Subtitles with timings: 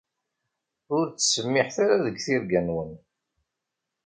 [0.95, 2.91] Ur ttsemmiḥet ara deg tirga-nwen.